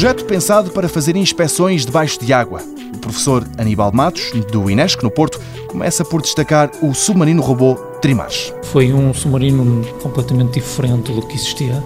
[0.00, 2.62] projeto pensado para fazer inspeções debaixo de água.
[2.94, 5.38] O professor Aníbal Matos, do INESC, no Porto,
[5.68, 8.50] começa por destacar o submarino robô Trimars.
[8.62, 11.84] Foi um submarino completamente diferente do que existia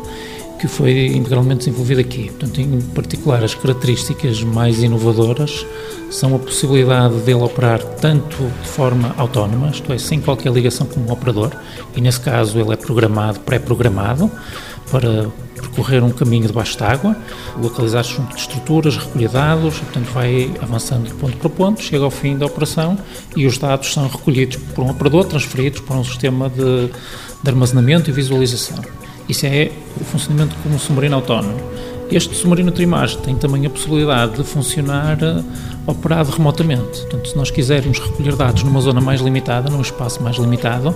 [0.64, 2.30] que foi integralmente desenvolvido aqui.
[2.30, 5.66] Portanto, em particular, as características mais inovadoras
[6.10, 11.00] são a possibilidade dele operar tanto de forma autónoma, isto é, sem qualquer ligação com
[11.00, 11.50] o operador,
[11.94, 14.30] e nesse caso ele é programado, pré-programado,
[14.90, 17.14] para percorrer um caminho debaixo d'água,
[17.60, 22.04] localizar-se junto de estruturas, recolher dados, e, portanto vai avançando de ponto para ponto, chega
[22.04, 22.96] ao fim da operação
[23.36, 28.08] e os dados são recolhidos por um operador, transferidos para um sistema de, de armazenamento
[28.08, 28.82] e visualização.
[29.28, 29.70] Isso é
[30.00, 31.58] o funcionamento como um submarino autónomo.
[32.10, 35.44] Este submarino Trimage tem também a possibilidade de funcionar uh,
[35.86, 37.00] operado remotamente.
[37.00, 40.94] Portanto, se nós quisermos recolher dados numa zona mais limitada, num espaço mais limitado,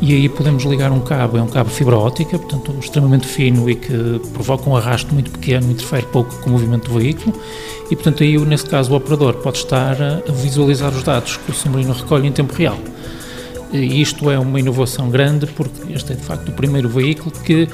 [0.00, 3.74] e aí podemos ligar um cabo, é um cabo fibra óptica, portanto extremamente fino e
[3.74, 7.34] que provoca um arrasto muito pequeno, interfere pouco com o movimento do veículo
[7.90, 11.54] e portanto aí nesse caso o operador pode estar a visualizar os dados que o
[11.54, 12.78] submarino recolhe em tempo real.
[13.72, 17.68] E isto é uma inovação grande porque este é de facto o primeiro veículo que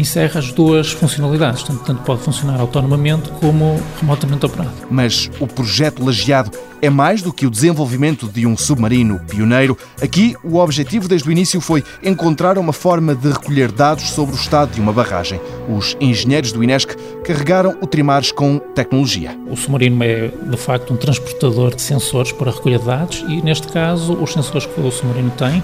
[0.00, 4.72] encerra as duas funcionalidades, tanto, tanto pode funcionar autonomamente como remotamente operado.
[4.90, 9.76] Mas o projeto Lajeado é mais do que o desenvolvimento de um submarino pioneiro.
[10.00, 14.38] Aqui, o objetivo desde o início foi encontrar uma forma de recolher dados sobre o
[14.38, 15.40] estado de uma barragem.
[15.68, 19.36] Os engenheiros do INESC carregaram o Trimares com tecnologia.
[19.50, 24.12] O submarino é, de facto, um transportador de sensores para recolher dados e, neste caso,
[24.14, 25.62] os sensores que o submarino tem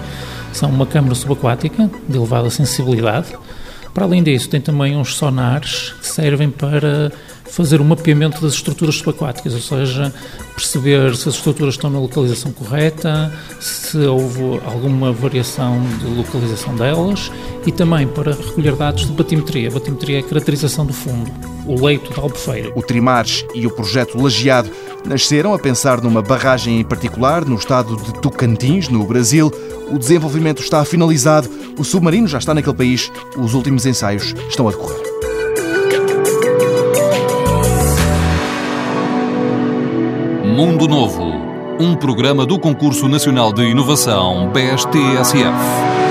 [0.51, 3.27] são uma câmara subaquática de elevada sensibilidade,
[3.95, 7.13] para além disso, tem também uns sonares que servem para
[7.45, 10.13] fazer o mapeamento das estruturas subaquáticas, ou seja,
[10.53, 17.31] perceber se as estruturas estão na localização correta, se houve alguma variação de localização delas
[17.65, 19.69] e também para recolher dados de batimetria.
[19.69, 21.31] A batimetria é a caracterização do fundo,
[21.65, 22.73] o leito da albufeira.
[22.75, 24.69] O Trimares e o projeto Lajeado
[25.05, 29.49] nasceram a pensar numa barragem em particular no estado de Tocantins, no Brasil.
[29.91, 34.71] O desenvolvimento está finalizado, o submarino já está naquele país, os últimos ensaios estão a
[34.71, 35.05] decorrer.
[40.55, 41.33] Mundo Novo,
[41.79, 46.04] um programa do Concurso Nacional de Inovação BSTSF.